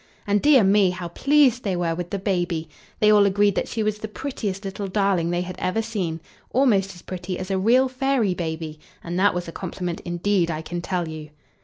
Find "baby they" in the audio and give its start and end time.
2.17-3.11